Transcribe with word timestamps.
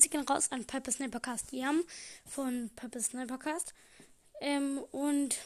gehen 0.00 0.26
raus 0.26 0.52
an 0.52 0.64
Piper 0.64 0.92
Snipercast 0.92 1.52
Yam 1.52 1.82
von 2.26 2.70
Piper 2.76 3.00
Snipercast. 3.00 3.74
Ähm, 4.40 4.78
und 4.92 5.36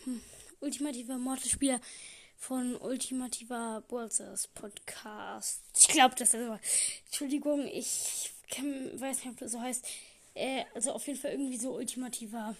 ultimativer 0.60 1.18
Mortal-Spieler 1.18 1.80
von 2.36 2.76
Ultimativer 2.76 3.82
Ballstars 3.88 4.48
Podcast. 4.48 5.62
Ich 5.78 5.88
glaube, 5.88 6.14
das 6.16 6.34
ist 6.34 6.44
so. 6.44 6.58
Entschuldigung, 7.06 7.66
ich 7.66 8.32
kann, 8.50 9.00
weiß 9.00 9.18
nicht, 9.18 9.28
ob 9.28 9.38
das 9.38 9.52
so 9.52 9.60
heißt. 9.60 9.86
Äh, 10.34 10.64
also 10.74 10.92
auf 10.92 11.06
jeden 11.06 11.18
Fall 11.18 11.32
irgendwie 11.32 11.56
so 11.56 11.74
ultimativer. 11.74 12.54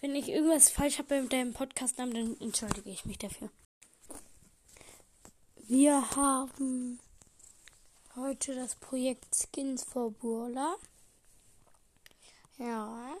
Wenn 0.00 0.14
ich 0.14 0.28
irgendwas 0.28 0.70
falsch 0.70 0.98
habe 0.98 1.22
mit 1.22 1.32
deinem 1.32 1.52
Podcast-Namen, 1.52 2.14
dann 2.14 2.40
entschuldige 2.40 2.90
ich 2.90 3.04
mich 3.04 3.18
dafür. 3.18 3.50
Wir 5.66 6.10
haben 6.16 6.98
heute 8.16 8.54
das 8.54 8.76
Projekt 8.76 9.34
Skins 9.34 9.84
for 9.84 10.10
Burla. 10.10 10.76
Ja. 12.58 13.16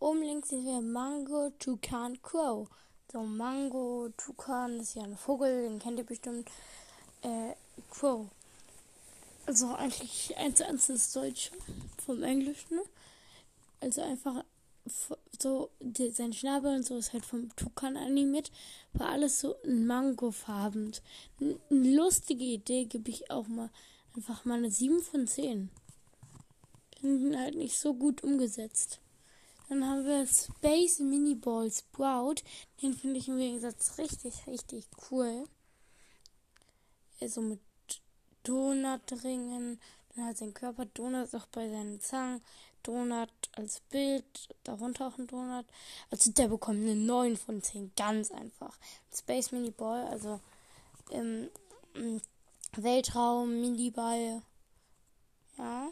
Oben 0.00 0.22
links 0.22 0.48
sehen 0.48 0.64
wir 0.64 0.80
Mango 0.80 1.50
Tucan 1.58 2.20
Crow. 2.20 2.68
So, 3.12 3.22
Mango 3.22 4.08
Tucan 4.16 4.80
ist 4.80 4.94
ja 4.94 5.04
ein 5.04 5.16
Vogel, 5.16 5.68
den 5.68 5.78
kennt 5.78 5.98
ihr 5.98 6.04
bestimmt. 6.04 6.48
Äh, 7.22 7.54
Crow. 7.90 8.26
Also 9.46 9.74
eigentlich 9.74 10.36
eins 10.36 10.58
zu 10.58 10.66
eins 10.66 10.86
das 10.88 11.12
Deutsche 11.12 11.52
vom 12.04 12.22
Englischen. 12.22 12.80
Also 13.80 14.02
einfach 14.02 14.44
so, 15.40 15.70
die, 15.80 16.10
sein 16.10 16.32
Schnabel 16.32 16.74
und 16.74 16.84
so 16.84 16.96
ist 16.96 17.12
halt 17.12 17.24
vom 17.24 17.54
Tukan 17.54 17.96
animiert, 17.96 18.50
war 18.94 19.10
alles 19.10 19.40
so 19.40 19.54
mangofarben. 19.64 20.92
Eine 21.40 21.56
lustige 21.70 22.44
Idee 22.44 22.86
gebe 22.86 23.10
ich 23.10 23.30
auch 23.30 23.46
mal 23.46 23.70
einfach 24.16 24.44
mal 24.44 24.58
eine 24.58 24.70
7 24.70 25.00
von 25.02 25.26
10. 25.26 25.70
Halt 27.02 27.56
nicht 27.56 27.78
so 27.78 27.94
gut 27.94 28.22
umgesetzt. 28.22 29.00
Dann 29.68 29.88
haben 29.88 30.04
wir 30.04 30.26
Space 30.26 31.00
Mini 31.00 31.34
Ball 31.34 31.70
Sprout. 31.70 32.36
Den 32.80 32.94
finde 32.94 33.18
ich 33.18 33.28
im 33.28 33.38
Gegensatz 33.38 33.98
richtig, 33.98 34.46
richtig 34.46 34.86
cool. 35.10 35.44
Also 37.20 37.40
mit 37.40 37.60
Donutringen. 38.44 39.80
Dann 40.14 40.26
hat 40.26 40.36
sein 40.36 40.54
Körper 40.54 40.84
Donut 40.86 41.34
auch 41.34 41.46
bei 41.46 41.68
seinen 41.68 42.00
Zangen. 42.00 42.42
Donut 42.82 43.30
als 43.52 43.80
Bild, 43.90 44.24
darunter 44.64 45.06
auch 45.08 45.18
ein 45.18 45.26
Donut. 45.26 45.66
Also 46.10 46.30
der 46.32 46.48
bekommt 46.48 46.82
eine 46.82 46.96
9 46.96 47.36
von 47.36 47.62
10, 47.62 47.92
ganz 47.96 48.30
einfach. 48.30 48.76
Space 49.12 49.52
Mini 49.52 49.70
Ball, 49.70 50.06
also 50.08 50.40
im, 51.10 51.48
im 51.94 52.20
Weltraum 52.76 53.60
Mini 53.60 53.90
Ball. 53.90 54.42
Ja. 55.56 55.90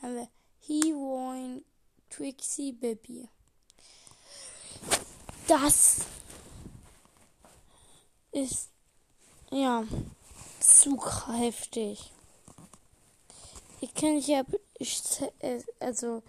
Dann 0.00 0.10
haben 0.10 0.14
wir 0.16 0.28
Heroin 0.60 1.64
Trixie 2.10 2.72
Baby. 2.72 3.28
Das 5.48 5.98
ist 8.32 8.70
ja 9.50 9.84
zu 10.60 10.96
kräftig. 10.96 12.12
Ich 13.80 13.94
kenne 13.94 14.18
ja 14.18 14.42
also 15.78 16.22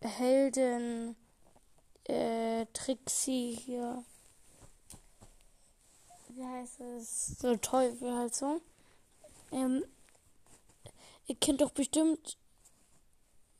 Helden 0.00 1.16
äh, 2.04 2.66
Trixie 2.72 3.54
hier. 3.54 4.04
Wie 6.28 6.44
heißt 6.44 6.80
es? 6.80 7.38
So 7.38 7.56
Teufel 7.56 8.14
halt 8.14 8.34
so. 8.34 8.60
Ähm, 9.50 9.84
ihr 11.26 11.36
kennt 11.36 11.60
doch 11.60 11.70
bestimmt 11.70 12.38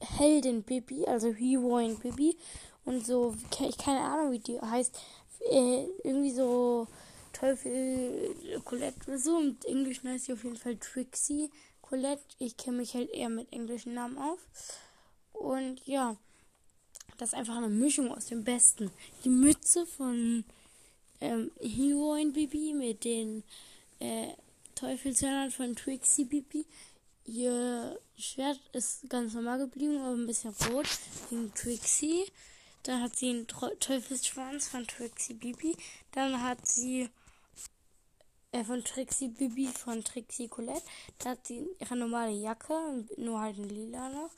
Helden 0.02 0.62
Bibi, 0.62 1.06
also 1.06 1.32
Heroine 1.32 1.94
Bibi 1.94 2.36
und 2.84 3.06
so, 3.06 3.34
ich 3.60 3.78
keine 3.78 4.00
Ahnung, 4.00 4.32
wie 4.32 4.38
die 4.38 4.60
heißt. 4.60 4.98
Äh, 5.50 5.86
irgendwie 6.04 6.30
so 6.30 6.86
Teufel 7.32 8.34
Colette 8.64 9.18
so. 9.18 9.36
Und 9.36 9.64
Englisch 9.64 10.02
heißt 10.04 10.26
sie 10.26 10.32
auf 10.32 10.44
jeden 10.44 10.56
Fall 10.56 10.76
Trixie 10.76 11.50
Colette. 11.80 12.22
Ich 12.38 12.56
kenne 12.56 12.78
mich 12.78 12.94
halt 12.94 13.10
eher 13.10 13.28
mit 13.28 13.52
englischen 13.52 13.94
Namen 13.94 14.18
auf. 14.18 14.38
Und 15.32 15.84
ja, 15.86 16.16
das 17.18 17.30
ist 17.30 17.34
einfach 17.34 17.56
eine 17.56 17.68
Mischung 17.68 18.12
aus 18.12 18.26
dem 18.26 18.44
Besten. 18.44 18.90
Die 19.24 19.28
Mütze 19.28 19.86
von 19.86 20.44
ähm, 21.20 21.50
Heroine 21.60 22.32
Bibi 22.32 22.74
mit 22.74 23.04
den 23.04 23.42
äh, 23.98 24.28
Teufelshörnern 24.74 25.50
von 25.50 25.74
Trixie 25.76 26.24
Bibi. 26.24 26.64
Ihr 27.24 27.98
Schwert 28.22 28.60
ist 28.72 29.10
ganz 29.10 29.34
normal 29.34 29.58
geblieben, 29.58 29.98
aber 29.98 30.14
ein 30.14 30.28
bisschen 30.28 30.54
rot 30.70 30.86
wegen 31.28 31.52
Trixie. 31.54 32.24
Dann 32.84 33.02
hat 33.02 33.16
sie 33.16 33.30
einen 33.30 33.48
Teufelsschwanz 33.48 34.68
von 34.68 34.86
Trixie 34.86 35.34
Bibi. 35.34 35.76
Dann 36.12 36.40
hat 36.40 36.64
sie 36.64 37.10
äh, 38.52 38.62
von 38.62 38.84
Trixie 38.84 39.26
Bibi 39.26 39.66
von 39.66 40.04
Trixie 40.04 40.46
Colette. 40.46 40.84
Da 41.18 41.30
hat 41.30 41.48
sie 41.48 41.66
ihre 41.80 41.96
normale 41.96 42.30
Jacke, 42.30 43.04
nur 43.16 43.40
halt 43.40 43.58
ein 43.58 43.68
lila 43.68 44.08
noch. 44.10 44.30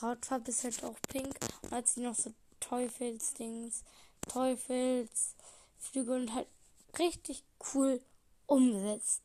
Hautfarbe 0.00 0.50
ist 0.50 0.62
halt 0.62 0.84
auch 0.84 0.96
pink. 1.08 1.34
Und 1.62 1.72
hat 1.72 1.88
sie 1.88 2.02
noch 2.02 2.14
so 2.14 2.32
Teufelsdings, 2.60 3.82
Teufelsflügel 4.28 6.20
und 6.20 6.34
halt 6.34 6.46
richtig 7.00 7.42
cool 7.74 8.00
umgesetzt. 8.46 9.23